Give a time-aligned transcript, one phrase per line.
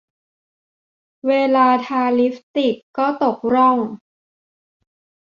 [1.27, 3.77] เวลาทาลิปสติกก็ตกร่อง